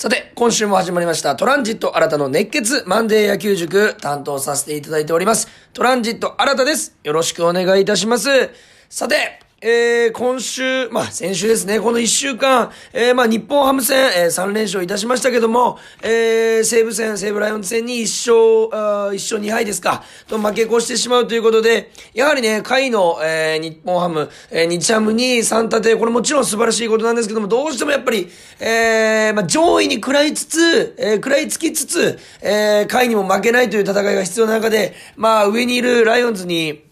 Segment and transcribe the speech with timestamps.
[0.00, 5.46] さて、今週も始まりましたトランジット新たの熱血マンデー野球塾担当させていただいております。
[5.74, 6.96] トランジット新たです。
[7.04, 8.48] よろしくお願いいたします。
[8.88, 28.30] さて、えー、今週、まあ、先週ですね、この一週間、えー、まあ、日本ハム戦、えー、3連勝いたしましたけども、えー、西武戦、西武ライオンズ戦に1勝、あ1勝2敗ですか、と負け越してしまうということで、やはりね、下位の、えー、日本ハム、えー、日ハムに3立て、これもちろん素晴らしいことなんですけども、どうしてもやっぱり、
[28.60, 36.88] えー、まあ、上位に食らいつつ、えー、食らいつきつつ、えー、下位にも負けないという戦いが必要な中で、まあ、上にいるライオンズに、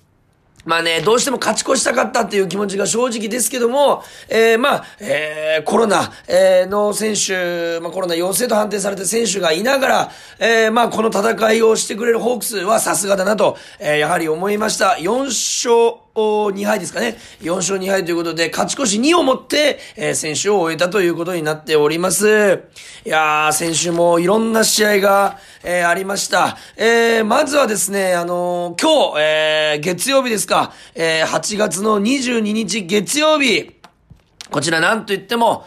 [0.69, 14.99] まあね、どうしても勝ち越したかったっていう気持ちが正直ですけども、えー、まあ、えー、コロナ、えー、の選手、まあコロナ陽性と判定された選手がいながら、えー、まあこの戦いをしてくれるホークスはさすがだなと、えー、やはり思いました。
[15.01, 17.17] 4勝、2敗ですかね。
[17.41, 22.63] 4勝2敗ということで、勝ち越し2をもって、えー、選手を終えたということになっております。
[23.05, 26.57] いやー、先週もいろんな試合が、えー、ありました。
[26.77, 33.77] えー、まずはですね、あのー、今日、えー、月曜日ですか、えー、8月の22日月曜日、
[34.51, 35.67] こちらなんと言っても、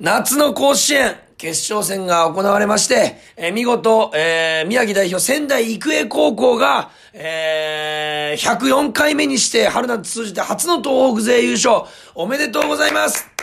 [0.00, 11.82] 夏の甲子園、決勝戦が行われまして、えー、見事、えー、宮城代表仙台育英高校が、えー、104回目にして春夏通じて初の東北勢優勝、
[12.14, 13.33] おめでとうございます。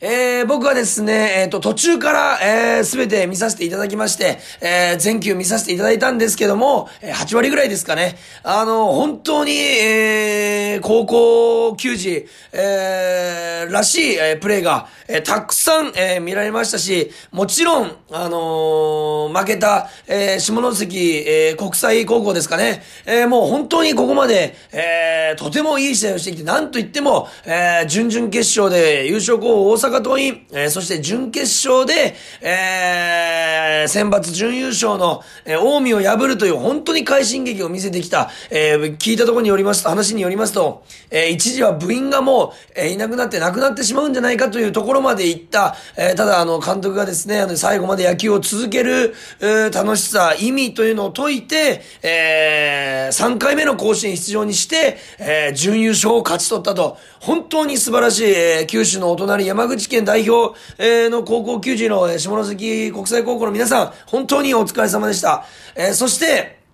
[0.00, 8.16] えー、僕はですね、えっ、ー、と、途中から、えー、すべて見させていただきまして、えー、全球見させていただいたんですけども、えー、8割ぐらいですかね。
[8.42, 22.82] あの、本当に、えー、高校球児、えー、らしい、えー、プレーが、えー、たくさん、えー、見られましたし、もちろん、あのー、負けた、えー、下関、えー、国際高校ですかね。
[23.06, 65.44] えー、もう本当にここまで、えー、とてもいい試合をしてきて、なんと言っても、えー、準々決勝で優勝候補大阪桐蔭、えー、そして準決勝で、えー、選抜準優勝の、えー、近江を破るという本当に快進撃を見せてきた、えー、聞いたところによりますと、話によりますと、えー、一時は部員がもう、えー、いなくなって亡くなってしまうんじゃないかというところまで行った、えー、ただあの、監督がですね、あの、最後まで野球を続ける、えー、楽しさ、意味というのを解いて、えー、3回目の甲子園出場にして、えー、準優勝を勝ち取ったと、本当に素晴らしい、えー、九州のお隣山口県代表、えー、の高校球児のえ下関国際高校の皆さん、本当にお疲れ様でした。
[65.74, 66.64] えー、そして、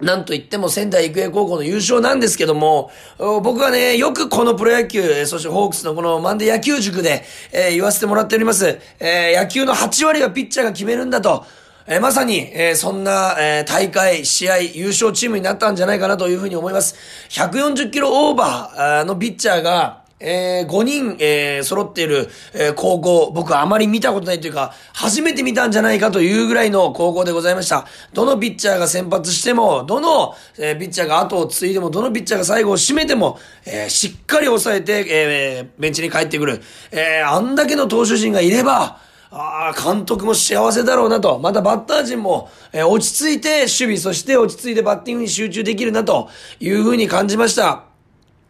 [0.00, 8.78] なんと言っても仙台育英高校の優勝なんですけども、僕はね、よくこのプロ野球、そしてホークスのこのマンデー野球塾で、えー、言わせてもらっております。
[8.98, 11.44] えー、野球の8割はピッチャーが決めるんだと。
[11.86, 16.96] えー、まさに、えー、そんな、えー、大会、試合、優勝チームになったんじゃないかなというふうに思います。
[17.28, 27.86] 140キロオーバーのピッチャーが、えー、5人、えー、揃っている、えー、高校、僕はあまり見たことないというか、初めて見たんじゃないかというぐらいの高校でございました。
[28.12, 36.62] どのピッチャーが先発しても、どの、えー、ピッチャーが後を継いでも、どのピッチャーが最後を締めても、えー、しっかり抑えて、えー、ベンチに帰ってくる。
[36.92, 39.00] えー、あんだけの投手陣がいれば、
[39.36, 41.40] ああ、監督も幸せだろうなと。
[41.40, 46.28] またバッター陣も、えー、落ち着いて守備、そして落ち着いてバッティングに集中できるなと
[46.60, 47.93] いうふうに感じました。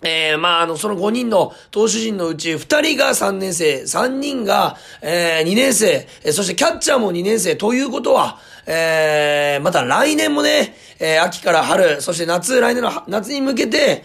[0.04, 14.04] えー、まあ、あの、その5人の投手陣のうち2人が3年生、3人が、えー、2年生、えー、そしてキャッチャーも2年生ということは、えー、また来年もね、えー、秋から春、そして夏、来年の夏に向けて、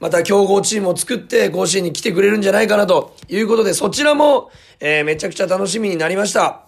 [0.00, 4.50] また強豪チームを作って甲子園に来てくれるんじゃないかなということで、そちらも、
[4.80, 6.67] えー、めちゃくちゃ楽しみになりました。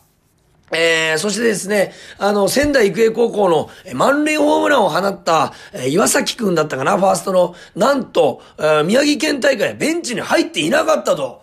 [0.73, 11.43] えー、そしてですね、あの、仙台育英高校の満塁ホームランを放った、えー、岩崎くんだったかな、ファーストの、なんと、えー、宮城県大会ベンチに入っていなかったと。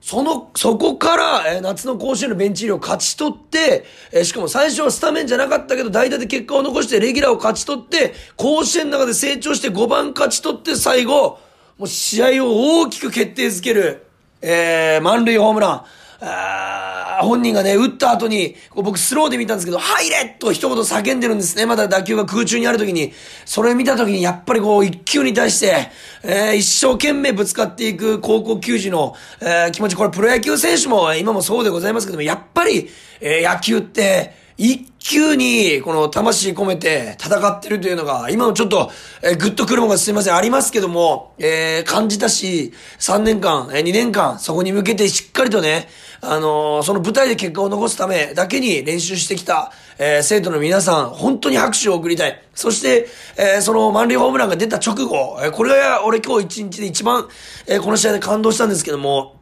[0.00, 11.38] その、そこから、えー、夏の甲子園のベンチ入りを勝ち取って、えー、しかも最初はスタメンじゃなかったけど、代打で結果を残してレギュラーを勝ち取って、甲子園の中で成長して5番勝ち取って最後、
[11.78, 14.06] もう試合を大きく決定づける、
[14.42, 15.84] えー、満塁ホームラン。
[16.20, 21.64] あ本人がね、打った後に、こう僕スローで見たんですけど、入れと一言叫んでるんですね。
[21.64, 23.12] まだ打球が空中にある時に。
[23.44, 25.90] それ見た時に、やっぱりこう、一球に対して、
[26.24, 29.96] えー、一生懸命ぶつかっていく高校球児の、えー、気持ち。
[29.96, 32.90] これプロ野球選手も今もそうでございますけども、やっぱり、
[33.20, 38.90] えー、野球って、一球に、この魂込めて戦ってるというのが、今もちょっと、
[39.22, 45.88] えー、ぐっと来るものがすいません、ありますけども、えー、感じたし、3年間、えー、2年間、そこに向けてしっかりとね、
[46.20, 52.42] あのー、その舞台で結果を残すためだけに練習してきた、えー、生徒の皆さん、本当に拍手を送りたい。
[52.52, 53.06] そして、
[53.36, 57.28] えー、その満塁ホームランが出た直後、えー、これが俺今日一日で一番、
[57.68, 59.37] えー、この試合で感動したんですけども、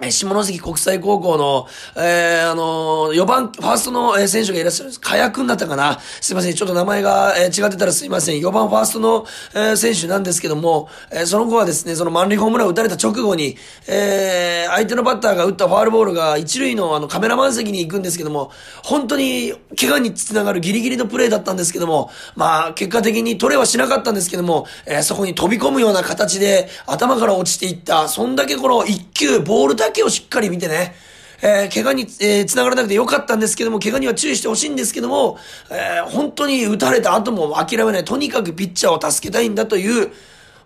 [0.00, 5.00] 下関国際高校の、えー、あのー、4番、ファーストの、え、選手がいらっしゃるんです。
[5.00, 6.54] かやくんだったかなすいません。
[6.54, 8.40] ちょっと名前が、えー、違ってたらすいません。
[8.40, 9.24] 4番ファーストの、
[9.54, 13.56] えー、選手なんですけども、えー、その後はですね、その満塁ホームランを打たれた直後に、
[13.86, 18.50] えー、相手のバッターが打ったファールボールが一塁のあのカメラマン席に行くんですけども、
[18.82, 30.94] 本当に怪我につながるギリギリのプレーだったんですけども、まあ、結果的に取れはしなかったんですけども、えー、そこに飛び込むような形で頭から落ちていった、そんだけこの一球、ボールだけをしっかり見てね、
[31.42, 35.38] えー、怪我に、えー、繋がらなくてよかったんですけども、怪我には注意してほしいんですけども、
[35.70, 38.04] えー、本当に打たれた後も諦めない。
[38.04, 40.10] とにかくピッチャーを助けたいんだという、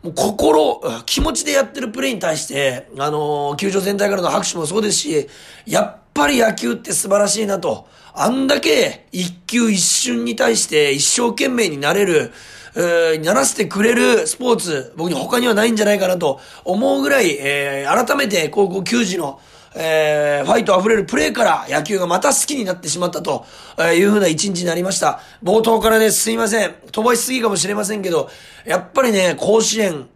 [0.02, 5.28] もう心、気持ちでやってるプレーに対して、あのー、球場全体からの拍手もそうですし、
[5.66, 7.88] やっぱり野球って素晴らしいなと。
[8.14, 12.32] あんだけ一球一瞬に対して一生懸命になれる、
[12.74, 19.40] えー、ならせてくれるスポーツ、僕に他にはないんじゃないかなと思うぐらい、えー、改めて高校球児の、
[19.74, 23.44] えー、ファイト溢れるプレーから野球がまた好きになってしまったと
[23.94, 25.20] いうふうな一日になりました。
[25.42, 26.74] 冒頭からね、すいません。
[26.92, 28.28] 飛ばしすぎかもしれませんけど、
[28.64, 30.08] やっぱりね、甲子園、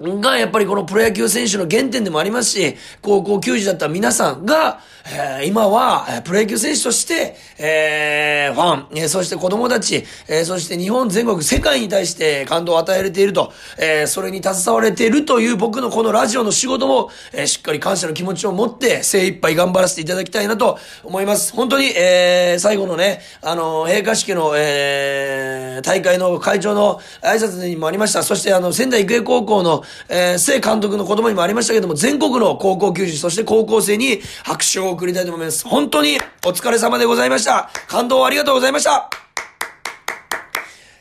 [0.00, 4.80] が、やっぱりこのプロ野球選手の原点でもありますし、高校球児だった皆さんが、
[5.10, 21.54] えー、今は、えプロ野球選手として、えー、ファン、えー、そして子供たち、えー、そして日本全国、世界に対して感動を与えれていると、えー、それに携われているという僕のこのラジオの仕事も、えー、しっかり感謝の気持ちを持って精一杯頑張らせていただきたいなと思います。
[21.54, 28.22] 本当に、えー、最後のね、あの、閉会式の、えー、大会の会長の挨拶にもありました。
[28.22, 35.66] そしてあの、仙台育英高校の、えー、聖監督の言葉にもありましたけども、全国の高校球児、そして高校生に拍手を送りたいと思います。
[35.66, 37.70] 本当にお疲れ様でございました。
[37.88, 39.10] 感動をありがとうございました。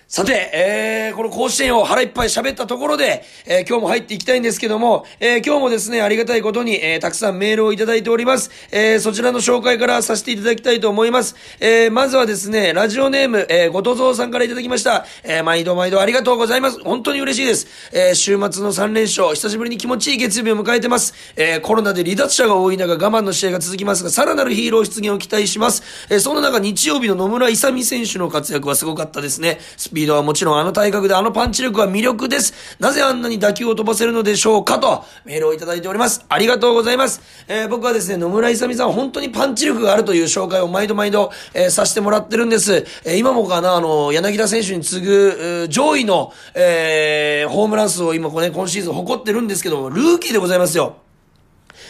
[0.09, 8.49] さて、えー、この甲子園を腹いっぱい喋ったところで、えー、今日も入っていきたいんですけども、えー、今日もですね、ありがたいことに、えー、たくさんメールをいただいております。
[8.71, 11.35] えー、そちらの紹介からさせていただきたいと思います。
[11.59, 15.05] えー、まずはですね、ラジオネーム、えー、ごとぞうさんからいただきました。
[15.25, 16.79] えー、毎度毎度ありがとうございます。
[16.81, 17.67] 本当に嬉しいです。
[17.91, 21.13] えー、週末の3連勝、久しぶりに気持ちいい月曜日を迎えてます。
[21.35, 25.83] えー、コロナで離脱者が多い中、我慢の試合が続きますが、さらなるヒーロー出現を期待します。
[26.09, 29.59] えー、その中、日曜日の野村勇選手の活躍はすごかったですね。
[29.97, 32.77] スピードはもちろんあの体格であのパンチ力は魅力です。
[32.79, 36.23] なぜあんなに打球を飛ばせるのでしょうかと、メールをいただいております。
[36.29, 37.19] ありがとうございます。
[37.47, 42.85] えー、僕はですね、野村勇さん本当にパンチ力があるという紹介を毎度毎度、えー、させてもらってるんです。
[43.05, 51.06] えー、今もかな、あの、柳田選手に次ぐ、上位の、えー、ホームラン数を今、これ、ね、今シーズン誇ってるんですけども、ルーキーでございますよ。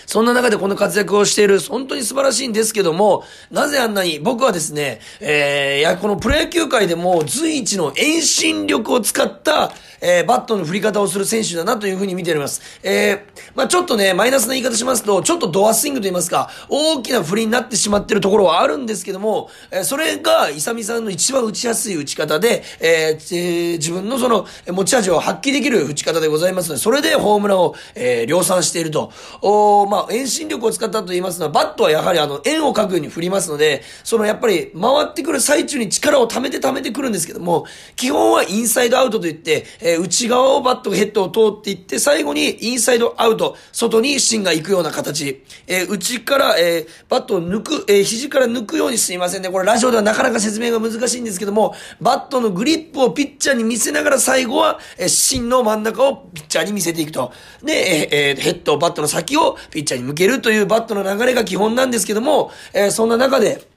[0.08, 12.62] そんな中でこの活躍をしている、本当に素晴らしいんですけども、なぜあんなに、僕はですね、えー、や、このプロ野球界でも随一の遠心力を使った、えー、バットの振り方をする選手だなというふうに見ております。
[12.84, 29.12] えー、まあちょっとね、マイナスな言い方しますと、ちょっとドアスイングと言いますか、大きな振りになってしまってるところはあるんですけども、えー、それが、イサミさんの一番打ちやすい打ち方で、えー、自分のその、持ち味を発揮できる打ち方でございますので、それでホームランを、えー、量産していると。
[29.42, 37.66] おまあ、ま遠心力を使ったと言いますのは、バットはやはりあの、円を描くように振りますので、そのやっぱり、回ってくる最中に力を溜めて溜めてくるんですけども、
[37.96, 45.44] 基本はインサイドアウトと言って、えー、内側をバットがヘッドを通っていって、最後にインサイドアウト、外に芯が行くような形。
[45.68, 49.50] えー、内から、えー、バットを抜く、えー、肘から抜くようにすいませんね。
[49.50, 57.32] これラジオではなかなか説明が難しいんですけども、バットのグリップをピッチャーに見せながら最後は、えー、芯の真ん中をピッチャーに見せていくと。
[57.64, 63.68] で、えー、ヘッド、バットの先をピッチャーに向けるというバットの流れが基本なんですけども、えー、そんな中で、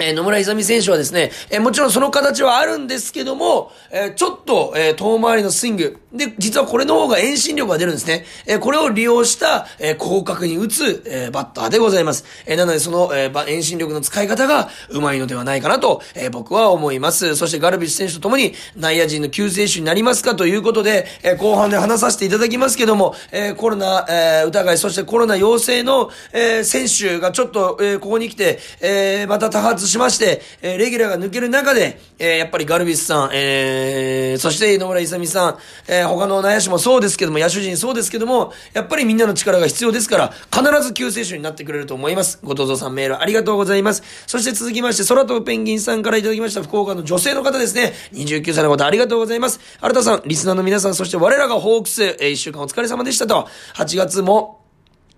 [0.00, 5.98] え、野村勇選手はですね、え、もちろんその形はあるんですけども、え、ちょっと、え遠回りのスイング。
[6.12, 8.24] で、実はこれの方が遠心力が出るんですね。
[8.46, 12.24] えこれを利用した、え広角に打つ、えバッターでございます。
[12.46, 17.36] えなのでその、え遠心力の使い方がうまいのではないかなと、え僕は思います。
[17.36, 20.34] そしてガルビッシュ選手とともに内野陣の救世主になりますか？
[20.34, 42.38] ということで、え後半で話させていただきますけども、えコロナ、え疑い、そしてコロナ陽性の、え選手がちょっと、えここに来て、えまた多発しまして、えー、レギュラーが抜ける中で、えー、やっぱりガルビスさん、えー、そして野村勇さん、えー、他の内野手もそうですけども、野手陣そうですけども、やっぱりみんなの力が必要ですから、必ず救世主になってくれると思います。
[42.42, 44.02] ごとぞさんメールありがとうございます。
[44.26, 47.92] そして続きまして、空飛ぶペンギンさんからいただきました福岡の女性の方ですね。
[48.12, 49.60] 29歳の方ありがとうございます。
[49.80, 53.48] 新田さん、リスナーの皆さん、そして我らがホークス、えー、一週間お疲れ様でしたと。
[53.74, 54.59] 8月も、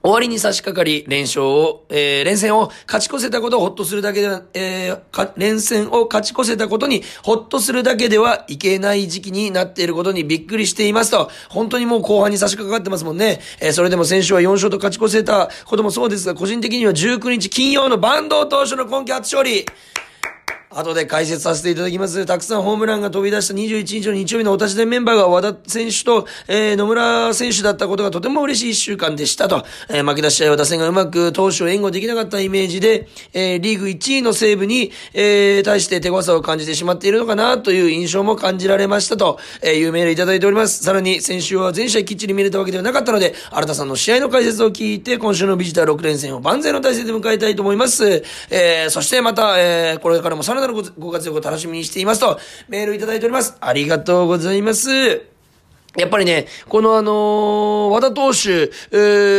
[0.02, 13.40] 終わりに差し掛かり、連勝を、えー、連戦を勝ち越せたことをほっとするだけでは、えー、連戦を勝ち越せたことにほっとするだけではいけない時期になっていることにびっくりしていますと、本当にもう後半に差し掛かってますもんね。
[13.60, 19.64] えー、それでも選手は4勝と勝ち越せたこともそうですが、個人的には19日金曜のバンド投手の今季初勝利。
[20.78, 22.26] 後で解説させていただきます。
[22.26, 29.64] たくさんホームランが飛び出した21日の日曜日のお立ち台メンバーが和田選手と、えー、野村選手だったことがとても嬉しい一週間でしたと。
[29.88, 40.82] えー、負け出し試合は打線がうまく投手を援護できなかったイメージで、えー、リーグ1位の西武に、えー、対して手強さを感じてしまっているのかなという印象も感じられましたと、えー、いうメールいただいております。
[40.82, 48.24] さらに先週は全試合きっちり見れたわけではなかったので、新田さんの試合の解説を聞いて、今週のビジター6連戦を万全の体制で迎えたいと思います。
[48.50, 52.38] えー、そしてまた、えー、これからもさらなるご活躍を楽しみにしていますと、
[52.68, 53.56] メールいただいております。
[53.60, 55.32] ありがとうございます。
[55.96, 58.70] やっぱりね、このあのー、和田投手、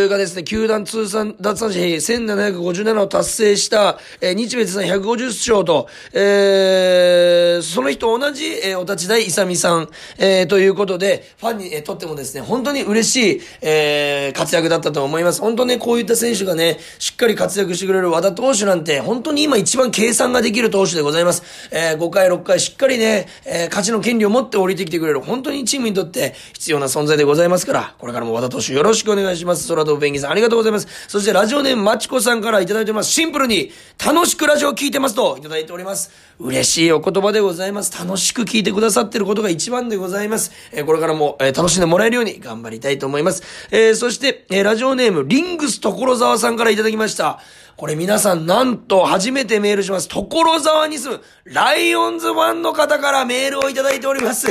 [0.08, 15.42] がですね、球団通算奪三振1757を達成した、えー、日米通算150勝と、えー、その人同じ、えー、お立ち台勇さん、えー、ということで、ファンに、えー、とってもですね、本当に嬉しい、えー、活躍だったと思います。
[15.42, 21.42] 本当ね、こういった選手がね、しっかり活躍してくれる和田投手なんて、本当に今一番計算ができる投手でございます。
[21.72, 29.68] えー、5回、6回しっかりね、えー、勝ちの権利を持って降りてきてくれる、本当にチームにとって、必要な存在でございますから、これからも和田投手よろしくお願いします。
[29.68, 30.88] 空飛ぶペンギンさんありがとうございます。
[31.08, 33.12] そしてラジオネームまちこさんからいただいております。
[33.12, 33.72] シンプルに、
[34.04, 36.12] 楽しくラジオを聞いてますといただいております。
[36.40, 37.98] 嬉しいお言葉でございます。
[37.98, 40.52] 楽しく聞いてくださってることが一番でございます。
[40.72, 43.44] えー、これからも、えー、楽しんでもらえるように頑張りたいと思います。
[43.72, 47.40] えー、そして、えラジオネームリングス所沢さんからいただきました。
[47.76, 50.08] これ皆さんなんと初めてメールします。
[50.08, 54.48] 所沢に住むライオンズファンの方からメールをいただいております。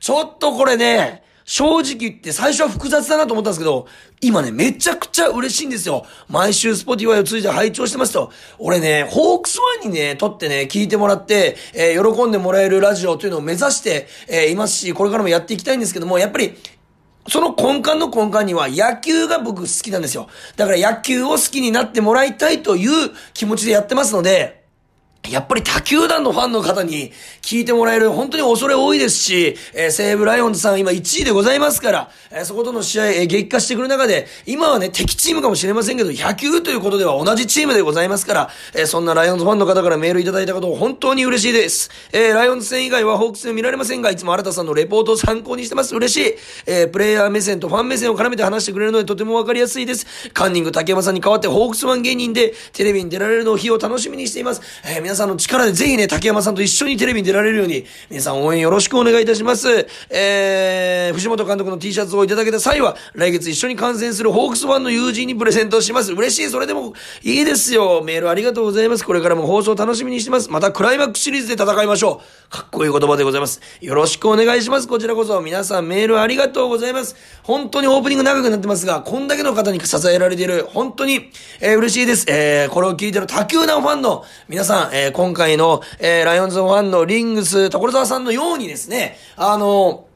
[0.00, 3.86] ちょっとこれね、正直言って最初は複雑だなと思ったんですけど、
[4.20, 6.04] 今ね、めちゃくちゃ嬉しいんですよ。
[6.28, 8.32] 毎週スポティファイを通じて拝聴してますと。
[8.58, 16.56] 俺ね、ホークスファンにね、とってね、聞いてもらって、えー、喜んでもらえるラジオというのを目指して、えー、いますし、これからもやっていきたいんですけども、やっぱり、
[17.28, 20.28] その根幹の根幹には野球が僕好きなんですよ。
[20.56, 24.65] だから野球を好きになってもらいたいという気持ちでやってますので、
[25.30, 41.90] やっぱり他球団のファンの方に聞いてもらえる本当に恐れ多いですし、えー、西武ライオンズさん今1位でございますから、えー、そことの試合、えー、激化してくる中で、今はね、敵チームかもしれませんけど、野球ということでは同じチームでございますから、えー、そんなライオンズファンの方からメールいただいたことを本当に嬉しいです。
[42.12, 45.94] えー、ライオンズ戦以外はホークス戦見られませんが、いつも新田さんのレポートを参考にしてます。
[45.94, 46.34] 嬉しい。
[46.66, 50.06] えー、プレイヤー目線とファン目線を絡めて話してくれるのでとてもわかりやすいです。
[50.30, 54.62] カンニング竹山さんに代わってホークスワン芸人でテレビに出られるのを日を楽しみにしています。
[54.84, 59.86] えー、皆さんの力でぜひね、竹山さんと一緒にテレビに出られるように、皆さん応援よろしくお願いいたします。
[60.10, 66.12] えー、藤本監督の T シャツをいただけた際は、来月一緒に観戦するホークスファンの友人にプレゼントします。
[66.12, 68.02] 嬉しい、それでもいいですよ。
[68.04, 69.04] メールありがとうございます。
[69.04, 70.50] これからも放送楽しみにしてます。
[70.50, 72.50] またクライマックスシリーズで戦いましょう。
[72.50, 73.60] かっこいい言葉でございます。
[73.80, 74.86] よろしくお願いします。
[74.86, 77.16] こちらこそ皆さんメールありがとうございます。
[77.42, 81.30] 本当にオープニング長くなってますが、こんだけの方に支えられている、本当に、
[81.60, 82.26] えー、嬉しいです。
[82.28, 90.06] えー、これを聞いてる他球団ファンの皆さん、えー、今回の、えー、ライオンズファンのリングス、所沢さんのようにですね、あの、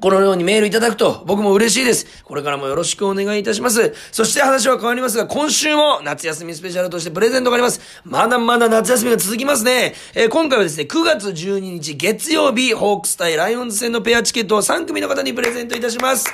[0.00, 2.22] このようにメールいただくと僕も嬉しいです。
[2.24, 3.94] これからもよろしくお願いいたします。
[4.12, 7.80] そして話は変わりますが、今週も夏休みスペシャルとしてプレゼントがあります。
[8.04, 9.94] まだまだ夏休みが続きますね。
[10.14, 16.26] えー、今回はですね、9月12日月曜日、ホークス対ライオンズ戦のペアチケットを3組の方にプレゼントいたします。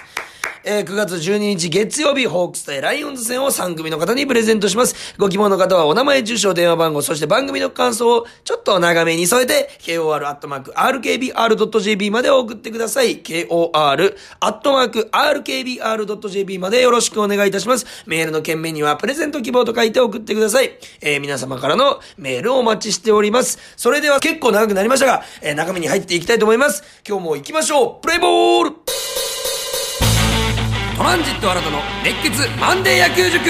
[0.65, 5.15] えー、9月12日月曜日、ホークス対ライオンズ戦を3組の方にプレゼントします。
[5.17, 10.51] ご希望の方はお名前、住所、電話番号、そして番組の感想をちょっと長めに添えて、kor.rkbr.jp
[12.11, 13.23] まで送ってください。
[13.23, 13.79] kor.rkbr.jp
[16.59, 17.87] までよろしくお願いいたします。
[18.07, 20.79] メールの件名にはプレゼント希望と書いて送ってください。
[21.01, 23.59] えー、皆様からのメールをお待ちしております。
[23.77, 26.83] それでは結構長くなりましたが、えー、中身に入っていきたいと思います。
[27.09, 28.77] 今日も行きましょうプレイボール
[31.01, 33.41] トランジット新たの熱血マンデー野球塾。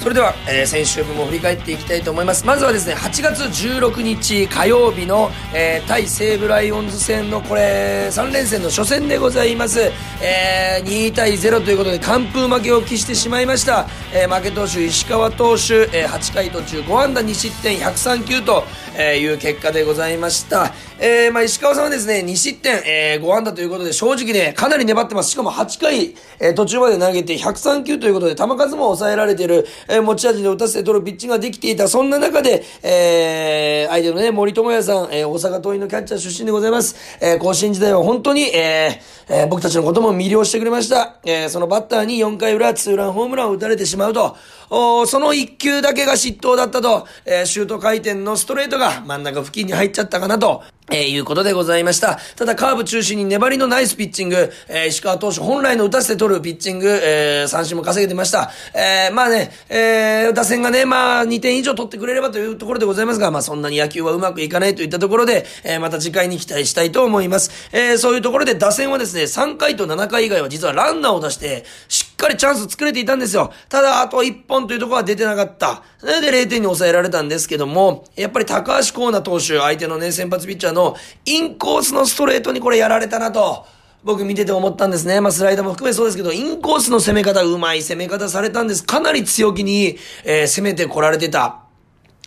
[0.00, 2.46] それでは、えー、先週分も振り返っていきたいと思います。
[2.46, 9.78] まずはですね8月16日火曜日の、えー、対西武ライオンズ戦のこれ3連戦の初戦でございます、
[10.22, 18.64] えー、2対0ということで完封負けを喫してしまいました、えー、負け投手石川投手、えー、8回途中5安打2失点103球と、
[18.96, 25.30] えー、いう結果でございました、えー、まあ、石川さんはですね、2失点、えー、5安打ということで、正直ね、かなり粘ってます。
[25.30, 31.88] しかも8回、えー、途中まで投げて103球ということで、球数も抑えられている、えー、持ち味で打たせて取るピッチングができていた。
[31.88, 36.94] そんな中で、えー、相手のね、森友哉さん、えー、大阪桐蔭のキャッチャー出身でございます。
[37.22, 41.16] えー、甲子園時代は本当に、えー、えー、僕たちのことも魅了してくれました。
[41.24, 44.36] えー、そのバッターに4回裏ツーランホームランを打たれてしまうと、
[44.70, 50.62] その1球だけが失投だったと、えー、シュート回転のストレートが真ん中付近に入っちゃったかなと、
[50.92, 52.18] えー、いうことでございました。
[52.36, 58.50] ただカーブ中心に粘りのナイスピッチング、えー、石川投手本来の打たせて取るピッチング、えー、三振も稼げてました。
[58.74, 67.50] えー、まあね、えー、打線がね、まあ2点以上取ってくれればというところでございますが、まあそんなに野球はうまくいかないといったところで、えー、また次回に期待したいと思います。
[67.72, 73.52] えー、そういうところで打線はですね、3回と7回以外は実はランナーを出して、しっかりチャンス作れていたんですよ。
[73.68, 75.82] ただ、あと1本というところは出てなかった。
[75.98, 83.66] それで0点に抑えられたんですけども、やっぱり高橋光成投手、相手のね、先発ピッチャーのインコースのストレートにこれやられたなと。
[84.02, 85.20] 僕見てて思ったんですね。
[85.20, 88.82] まあ、スライダーも含めそうですけど、インコースの攻め方、うまい攻め方されたんです。
[88.82, 91.69] かなり強気に、えー、攻めてこられてた。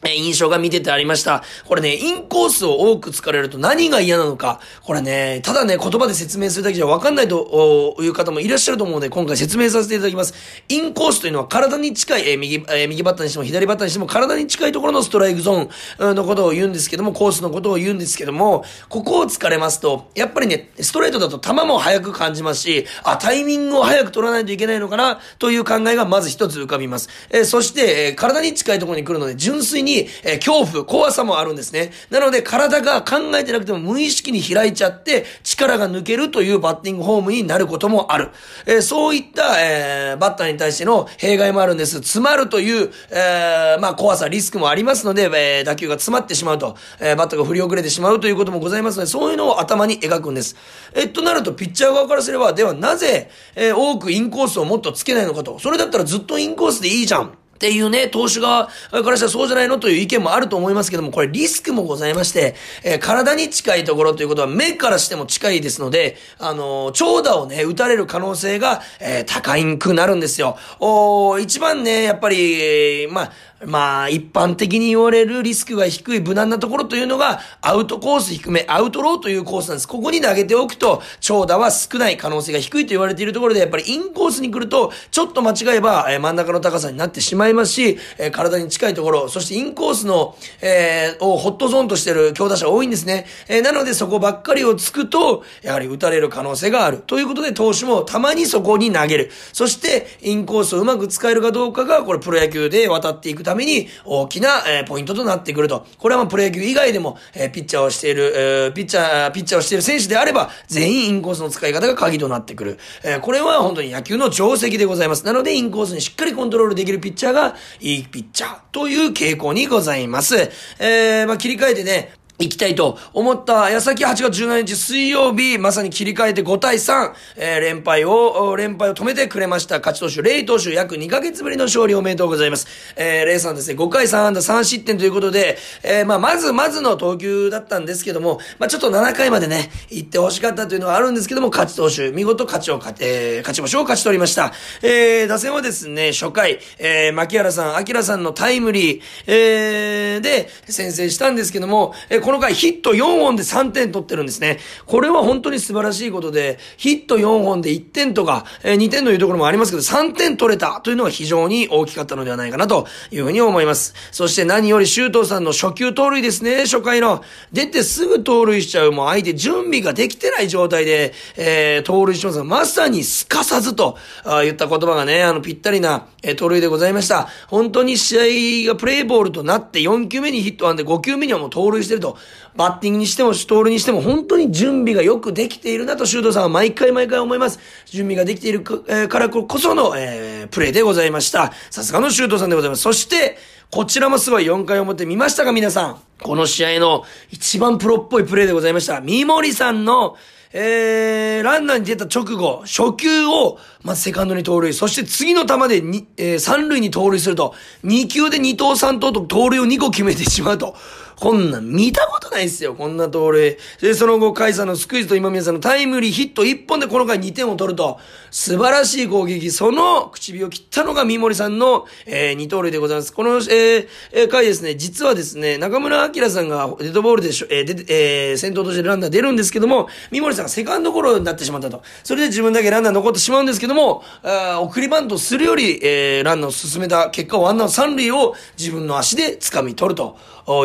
[0.05, 1.43] え印象が見ててありました。
[1.65, 4.60] これね、インコースを多く使われると何が嫌なのか。
[4.83, 10.33] これね、ただね、言葉で説明するだけじゃわかんないという方もいらっしゃると思うので、今回説明させていただきます。
[10.69, 27.10] インコースというのは体に近い、えー、右、えー、右バッターにしても左バッターにしても体に近いところのストライクゾーンのことを言うんですけども、コースのことを言うんですけども、ここを突かれますと、やっぱりね、ストレートだと球も速く感じますし、あ、タイミングを早く取らないといけないのかな、という考えがまず一つ浮かびます。
[27.29, 31.91] えー、そして、え、体に近いところに来るので、純粋に、にえ、恐怖怖、さもあるんですね。
[32.09, 38.29] なので体が考えてなくても無意識に開いちゃって力が抜けるというバッティングフォームになることもある。
[38.65, 41.97] え、そういった、え、バッターに対しての弊害もあるんです。
[41.97, 50.55] 詰まるという、え、まあ怖さ、リスクもありますので、え、打球が詰まってしまうと、え、バッターが振り遅れてしまうということもございますので、そういうのを頭に描くんです。
[50.93, 55.59] えっとなると、ピッチャー側からすれば、ではなぜ、え、多くインコースをもっとつけないのかと。
[55.59, 57.38] それだったらずっとインコースでいいじゃん。
[57.55, 70.57] っていうね、投手側からしたらそうじゃないのという意見もあると思いますけども、これリスクもございまして、えー、体に近いところということは目からしても近いですので、あのー、長打をね、打たれる可能性が、えー、高いんくなるんですよ。
[70.79, 73.31] お一番ね、やっぱり、まあ、
[73.65, 79.88] まあ、一般的に言われるリスクが低い無難なところというのが、アウトコース低め、アウトローというコースなんです。
[79.88, 93.25] ここに投げておくと、長打は少ない可能性が低いと言われているところで、やっぱりインコースに来ると、ちょっと間違えば、えー、真ん中の高さになってしまいますし、えー、体に近いところ、そしてインコースの、えー、をホットゾーンとしてる強打者多いんですね。
[93.48, 97.03] え、なのでそこばっかりをつくと、やはり打たれる可能性がある。
[97.05, 99.31] ということで、投手もたまにそこに投げる。
[99.51, 105.85] そして、インコースをうまく使えるかどうかが、これプロ野球で渡っていくためために、大きな、え、ポイントとなってくると。
[105.98, 112.79] これはまあプロ野球以外でも、え、ピッチャーをしている、え、ピッチャー、ピッチャーをしている選手であれば、全員インコースの使い方が鍵となってくる。
[113.03, 115.25] え、これは本当に野球の定石でございます。
[115.25, 120.35] なので、インコースにしっかりコントロールできるピッチャーが、いいピッチャーという傾向にございます。
[120.79, 129.77] えー、まあ切り替えてね、行きたいと思った矢先8月17日水曜日、まさに切り替えて5対3、えー、連敗を、連敗を止めてくれました。
[129.77, 132.67] 勝ち投手、レイ投手、約2ヶ月ぶりの勝利おめでとうございます。
[132.96, 144.53] えー、レイさんですね、5回3安打3失点ということで、えー、まあ、まずまずの投球だったんですけども、まあ、ちょっと7回までね、行って欲しかったというのはあるんですけども、勝ち投手、見事勝ちを勝て、勝ち星を勝ち取りました。
[144.81, 154.59] えー、打線はですね、初回、えー、牧原さん、明さんのタイムリー、えー、で、先制したんですけども、えー、の回ヒット4本で3点取ってるんですね。
[154.85, 163.93] これは本当に素晴らしいことで、ヒット4本で1点とか、えー、2点というところもありますけど、3点取れたというのは非常に大きかったのではないかなというふうに思います。
[164.11, 167.24] そして何より周東さんの初球盗塁ですね、初回の。
[167.51, 177.27] 出てすぐ盗塁しちゃう、もう相手準備ができてない状態で、えー、盗塁しますが、まさにすかさずと、あ言った言葉がね、あの、ぴったりな、えー、盗塁でございました。
[177.48, 182.12] 本当に試合がプレイボールとなって4球目にヒットあんで5球目にはもう盗塁してると。
[182.55, 187.59] バッティングにしても、ストールにしても、本当に準備がよくできているなと、修道さんは毎回毎回思います。
[187.85, 191.51] 準備ができているからこその、えー、プレーでございました。
[191.69, 192.81] さすがの修道さんでございます。
[192.81, 193.37] そして、
[193.71, 196.01] こちらもすごい4回表見ましたか皆さん。
[196.21, 199.01] この試合の一番プロっぽいプレーでございました。
[199.01, 200.15] 三森さんの、
[200.53, 210.75] えー、ランナーに出た直後、初球を、まずセカンドに盗塁、そして次の球でに、えー、三塁に盗塁すると、2球で2投3投と盗塁を2個決めてしまうと。
[211.24, 213.57] こんなん見たことないっすよ、こんな盗塁。
[213.79, 217.98] で、その後、カイさんのスクイズと今宮さんのタイムリーヒット1本でこの回2点を取ると、
[218.33, 223.13] 素晴らしい攻撃、その口火を切ったのが三森さんの、えー、2盗塁でございます。
[223.13, 227.85] この、えー、えー、回ですね、実はですね、中村明さんがデッドボールでしょ、えー、で、
[228.31, 231.83] えー、先頭としてランナー出るんですけども、三森さんがセカンドゴロになってしまったと。
[232.03, 240.17] それで自分だけランナー残ってしまうんですけども、あ送りバントするより、えー、ランナーを進めた結果、ワンアウト三塁を自分の足で掴み取ると。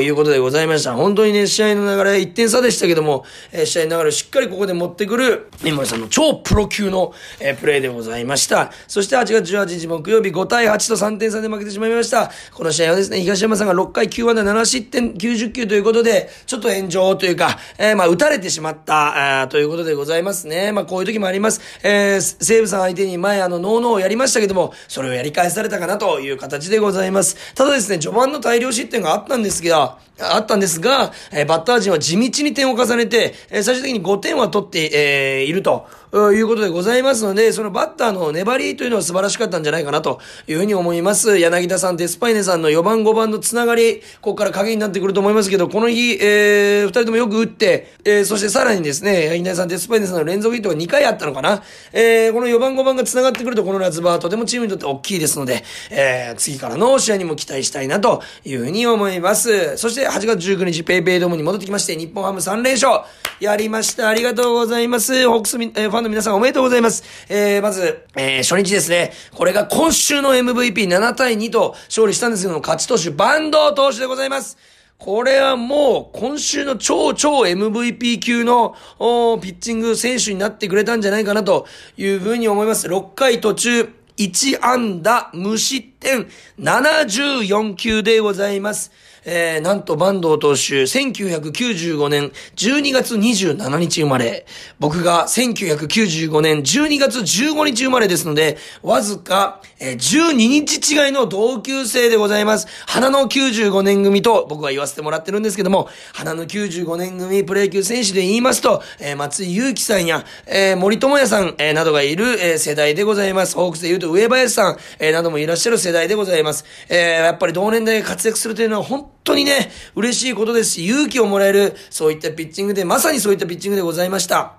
[0.03, 0.95] いうことでございました。
[0.95, 8.73] 本当にね、試合の流れ1点差でしたけども、えー、試合の流れをしっかりここで持ってくる、三森さんの超プロ級の、えー、プレーでございました。
[8.87, 12.31] そして8月18日木曜日5対8と3点差で負けてしまいました。
[12.55, 20.73] この試合はですね、東山さんが6回9安打7失点90球ということで、ちょっと炎上というか、えー、まあ、打たれてしまった、あということでございますね。
[20.73, 21.61] まあ、こういう時もあります。
[21.83, 27.55] えー、西武さん相手に前あの、ノーノーをやりましたけども、それをやり返されたかなという形でございます。
[27.55, 35.87] ただですね、序盤の大量失点があったんですが、あったんですが、えー、バッター陣は地道に点を重ねて、えー、最終的に5点は取って、えー、いると。
[36.13, 41.39] いうことでございますので、そのバッターの粘りというのは素晴らしかったんじゃないかなというふうに思います。
[41.39, 51.63] 柳田さん、デスパイネさんの4番5番のつながり、ここから鍵になってくると思いますけど、この日、えー、2人ともよく打って、えー、そしてさらにですね、柳田さん、デスパイネさんの連続ヒットが2回あったのかな。
[51.93, 59.77] えー、この4番5番が繋がってくると、この夏場はとてもチームにとって大きいですので、えー、次からの試合にも期待したいなというふうに思います。
[59.77, 63.05] そして8月19日、ペイペイドームに戻ってきまして、日本ハム3連勝、
[63.41, 64.09] やりました。
[64.09, 65.29] ありがとうございます。
[65.29, 67.05] ホークス、えー、ァンの皆さんおめでとうございます。
[67.29, 69.13] えー、まず、えー、初日ですね。
[69.35, 74.57] これが今週の MVP7 対2と勝利したんですけども、勝ち投手、バンド投手でございます。
[74.99, 82.89] これはもう今週の超超 MVP 級のピッチング選手になってくれたんじゃないかなというふうに思います。
[82.89, 88.91] 6回途中1安打無失点74球でございます。
[89.31, 94.47] えー、なんと坂東投手、1995年12月27日生まれ、
[94.79, 102.69] 僕が1995年12月15日生まれですので、わずか、えー、12日違いの同級生でございます。
[102.87, 113.55] 花の95年組と僕は言わせてもらってるんですけども、花の95年組プロ野球選手で言いますと、えー、松井裕樹さんや、えー、森友哉さん、えー、などがいる、えー、世代でございます。
[113.57, 116.65] ホークスで言うと上林さん、えー、などもいらっしゃる世代でございます。
[116.89, 124.59] えー、やっぱり同年代で活躍するというのは本当にね、嬉しいことですし、勇気をもらえる、そういったピッチングで、まさにそういったピッチングでございました。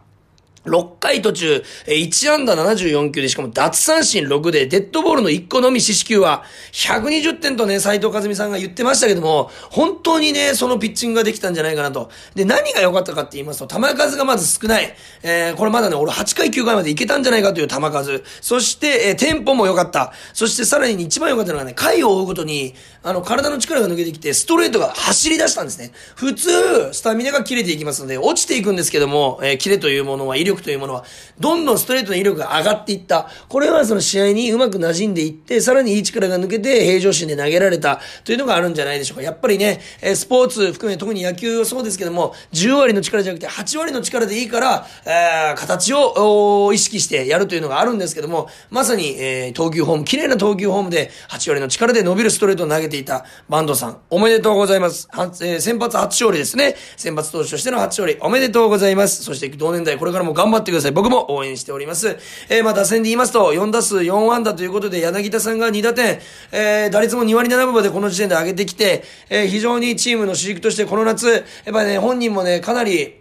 [0.66, 12.10] 6回途中、1安打74球で、しかも奪三振6で、デッドボールの1個のみ四死球は、120点とね、斎藤和美さんが言ってましたけども、本当にね、そのピッチングができたんじゃないかなと。
[12.36, 14.96] で、何が良かったかって言いますと、球数がまず少ない。
[15.24, 18.24] えー、これまだね、俺8回9回までいけたんじゃないかという球数。
[18.42, 20.12] そして、えー、テンポも良かった。
[20.34, 25.92] そしてさらに一番良かったのがね、回を追うごとに、あの、体の力が抜けてきて、ストレートが走り出したんですね。
[26.16, 26.50] 普通、
[26.92, 31.06] スタミナが切れていきますので、落ちていくんですけども、えー、キレというものは威力というものは、
[31.40, 33.30] どんどんストレートの威力が上がっていった。
[33.48, 39.24] これはその試合にうまく馴染んでいって、さらにいい力が抜けて平常心で投げられたというのがあるんじゃないでしょうか。
[39.24, 55.08] やっぱりね、えスポーツ含め特に野球はそうですけども、10割の力じゃなくて8割の力でいいから、えー、形を意識してやるというのがあるんですけども、まさに、えー、投球フォーム、綺麗な投球フォームで8割の力で伸びるストレートを投げていたバンドさん、おめでとうございます。
[55.12, 56.76] はえー、先発初勝利ですね。
[56.98, 59.24] 先発投手としての初勝利、おめでとうございます。
[59.24, 60.92] そして同年代これからも頑張ってください。
[60.92, 62.18] 僕も応援しております。
[62.50, 66.20] えー、まあ、打線で言いますと、4打数4安打ということで、柳田さんが2打点、
[66.52, 73.19] えー、打率も2割7分までこの時点で上げてきて、えー、非常にチームの主軸としてこの夏、やっぱりね、本人もね、かなり、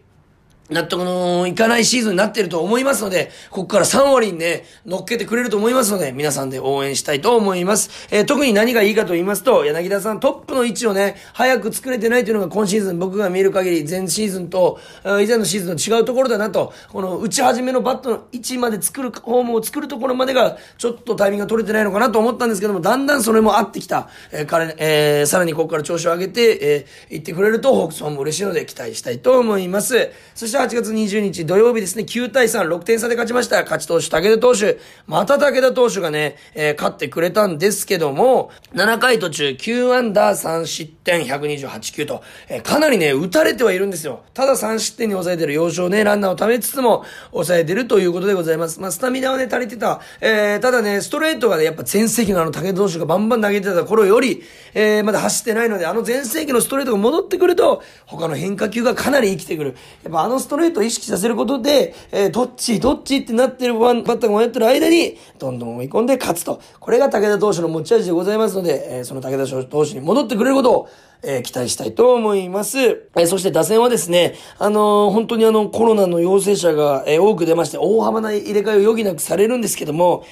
[0.71, 8.09] 納得のいかないシーズンになっていると思いますので、ここから3割にね、乗っけてくれると思いますので、皆さんで応援したいと思います。
[8.11, 24.09] えー、特に何がいいかと言いますと、柳田さんトップの位置をね、早く作れてないというのが今シーズン僕が見る限り前シーズンと、以前のシーズンと違うところだなと、この打ち始めのバットの位置まで作る、フォームを作るところまでが、ちょっとタイミングが取れてないのかなと思ったんですけども、だんだんそれも合ってきた。
[24.33, 30.11] えー、彼、えー、さらにここから調子を上げて、えー、行ってくれると、ホークスファンも嬉しいので期待したいと思います。
[30.35, 33.63] そして8月20日、土曜日ですね、9対3、6点差で勝ちました。
[33.63, 34.79] 勝ち投手、武田投手。
[35.07, 44.25] また武田投手がね、えー、勝ってくれたんですけども、7回途中、9アンダー3失点、128球と、えー、かなりね、打たれてはいるんですよ。
[44.35, 48.81] ただ3失点に抑えてる要所ね、ランナーを貯めつつも、抑えてるということでございます。
[48.81, 50.01] まあ、スタミナはね、足りてた。
[50.21, 54.43] えー、ただね、ストレートがね、やっぱ全盛期のあの武田投手がバンバン投げてた頃より、
[54.75, 59.77] えー、まだ走ってないので、あの全盛期のストレートが戻ってくると、他の変化球がかなり生きてくる。
[60.03, 66.63] やっぱあのストレートを意識させることで、えー、どっち、どっちってなってるバッターが迷ってる間に、どんどん追い込んで勝つと。
[66.81, 70.89] これが武田投手の持ち味でございますので、えー、その武田投手に戻ってくれることを、
[71.23, 72.79] えー、期待したいと思います。
[72.79, 80.25] えー、そして打線はですね、あのー、本当にあの、コロナの陽性者が、えー、多く出まして、大幅な入れ替えを余儀なくされるんですけども、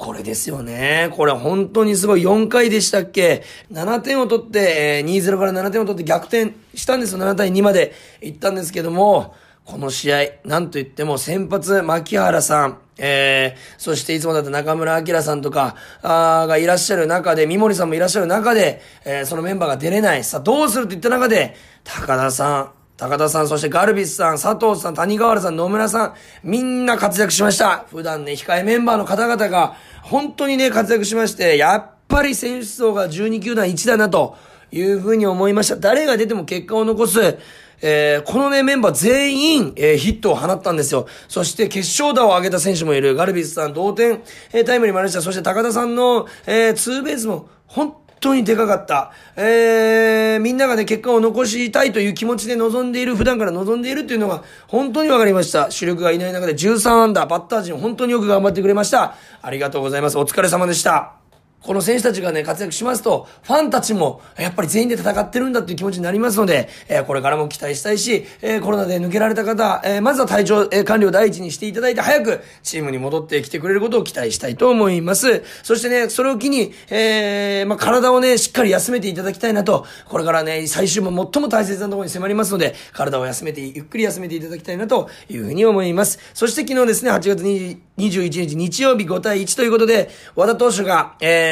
[0.00, 1.10] これですよね。
[1.14, 2.22] これ本当にすごい。
[2.22, 7.18] 4回でしたっけ ?7 点を取って、えー、2-0から7点を取って逆転したんですよ。
[7.18, 7.92] 7対2まで
[8.22, 20.24] 行ったんですけども、この試合、なんと言っても先発、牧原さん、えー、そしていつもだった中村明さんとか、あがいらっしゃる中で、三森さんもいらっしゃる中で、えー、そのメンバーが出れない。
[20.24, 27.86] さあ、どうするといった中で、高田さん、高田さん、そしてガルビスさん、佐藤さん、谷川原さん、野村さん、みんな活躍しました。
[27.90, 34.36] 普段ね、控えメンバーの方々が、本当にね、活躍しまして、やっぱり選手層が12球団1だな、と
[34.70, 35.76] いうふうに思いました。
[35.76, 37.38] 誰が出ても結果を残す、
[37.82, 41.06] えー、このね、メンバー全員、えー、ヒットを放ったんですよ。
[41.28, 43.14] そして決勝打を上げた選手もいる。
[43.14, 45.22] ガルビスさん、同点、えー、タイムにもありました。
[45.22, 49.12] そして高田さんの、えー、ツーベースも、本当にでかかった。
[49.36, 55.70] えー、みんながね、結果を残したいという気持ちで臨んでいる、普段から臨んでいるっていうのが、本当にわかりました。
[55.70, 59.14] 主力がいない中で13アンダー、バッター陣本当によく頑張ってくれました。
[59.42, 60.18] ありがとうございます。
[60.18, 61.19] お疲れ様でした。
[61.62, 75.42] この選手たちがね、活躍しますと、ファンたちも、やっぱり全員で戦ってるんだっていう気持ちになりますので、えー、これからも期待したいし、えー、コロナで抜けられた方、えー、まずは体調、え管理を第一にしていただいて、早くチームに戻ってきてくれることを期待したいと思います。
[75.62, 86.18] そしてね、それを機に、えまあ、体をね、しっかり休めていただきたいなと、これからね、最終も最も大切なところに迫りますので、体を休めて、ゆっくり休めていただきたいなというふうに思います。
[86.32, 91.49] そして昨日ですね、8月21日日曜日5対1ということで、和田投手が、え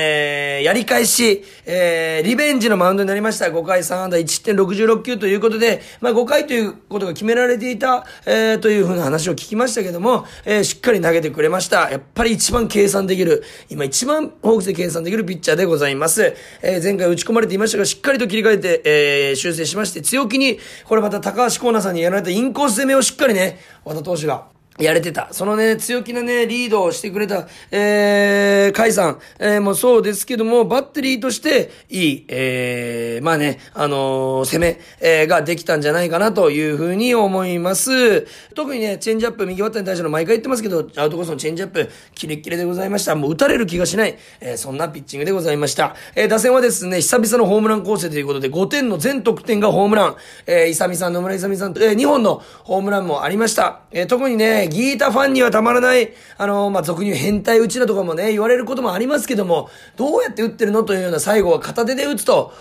[0.61, 3.47] ー、やり返し、えー、リベンジのマウンドになりました。
[3.47, 11.91] 5回3安打1点66球ということで、まあ5回ということが決められていた、えー、というふうな話を聞きましたけども、えー、しっかり投げてくれました。
[11.91, 16.35] やっぱり一番計算できる、今一番ホークスで計算できるピッチャーでございます。
[16.63, 25.29] えー、前回打ち込まれていましたが、しっかりと切り替えて、えー、修正しまして、強気に、これまた高橋光成さんにやられたインコース攻めをしっかりね、和田投手が、やれてた。
[25.33, 38.27] そのね、強気なね、リードをしてくれた、えー、カイさん、えー、もそうですけども、バッテリーとして、いい、えー、まあね、あのー、攻め、えー、ができたんじゃないかなというふうに思います。
[38.55, 43.15] 特にね、チェンジアップ、右バッターに対しての毎回言ってますけど、アウトコースのチェンジアップ、キレッキレでございました。
[43.17, 45.97] もう打たれる気がしない、えー、そんなピッチングでございました。
[46.15, 53.81] えー、打線はですね、久々のホームラン構成ということで、5点の全得点がホームラン、えー、イサミさん、野村イサミさんと、えー、2本のホームランもありました。
[53.91, 62.53] えー、特にね、ギータファンにはたまらない、あの、まあ、俗に言う変態打ちだとかもね、言われることもありますけども、どうやって打ってるのというような最後は片手で打つと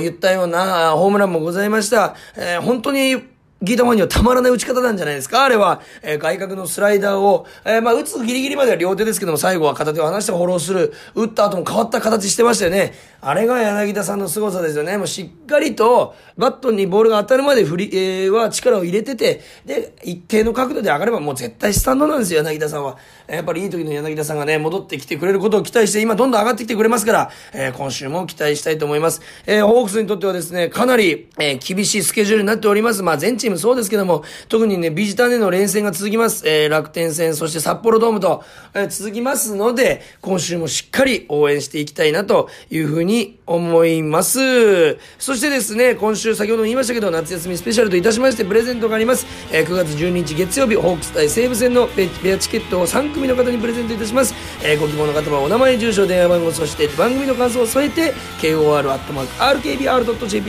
[0.00, 2.14] 言ったようなホームランもございました。
[2.36, 3.33] えー、本当に
[3.64, 5.44] ギータファンにはたまらない打ち方なんじゃないですか？
[5.44, 10.92] あれは、えー、外角のスライダーを、えー、まあ、打つギリギリまでは両手ですけども、最後は片手を離してフォローする。
[11.14, 12.92] 打った後も変わった形してましたよね。
[13.20, 14.98] あれが柳田さんの凄さですよね。
[14.98, 22.98] もうしっかりと、バットにボールが当たるまで振り、えー、は力を入れてて、で、一定の角度で上がればもう絶対スタンドなんですよ、柳田さんは。
[23.26, 29.22] やっぱりいい時の柳田さんがね、戻ってきてくれることを期待して、今どんどん上がってきてくれますから、えー、今週も期待したいと思います。
[29.46, 33.02] えー、ホークスにとってはですね、かなり、えー、厳しいスケジュールになっております。
[33.02, 36.48] まあ、全チームそうですけども、特にね、ビジターでの連戦が続きます。
[36.48, 44.98] えー、楽天戦、そして札幌ドームと、えー、続きますので、今週もしっかり応援していきたいなというふうに思います。
[45.18, 49.26] そしてですね、今週先ほども言いましたけど、夏休みスペシャルといたしましてプレゼントがあります。
[49.52, 54.34] えー、9月12日月曜日、ホークス対西武戦のペアチケットを3組の方にプレゼントいたします。
[54.62, 59.74] えー、ご希望の方はお名前、住所、電話番号、そして番組の感想を添えて、kor.rkbr.jp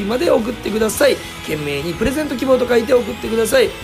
[0.03, 1.15] まで送ってください。
[1.43, 3.67] 懸命にプレゼント希望と書いて送ってください。
[3.67, 3.75] 本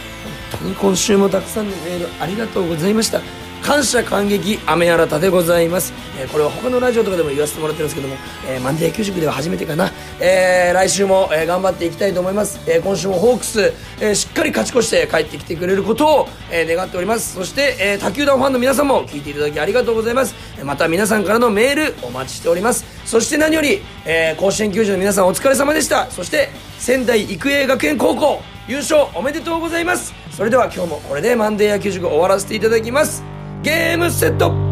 [0.60, 3.22] 当に今週もたくさんのメールありがとうございました。
[3.62, 8.15] 感謝感激雨新でございます、えー、これは他のラジオとかでも言わせてもらってるんですけども、
[8.47, 17.36] えー、マンデー給食では初めてかな、えー、来週も、え、頑張っていきたいと思います、え、今週もホークス、えー、しっかり勝ち越して帰ってきてくれることを、え、願っております。
[17.36, 20.34] そして、えー、他球団ファンの皆さんも聞いていただきありがとうございます。
[20.63, 22.84] また皆さんからのメールお待ちしております。
[23.06, 26.10] そして何より、えー、甲子園球児の皆さんお疲れ様でした。
[26.10, 30.13] そして仙台育英学園高校優勝おめでとうございます。
[30.32, 33.40] それでは今日もこれでマンデー野球塾終わらせていただきます。
[33.63, 34.71] ゲームセット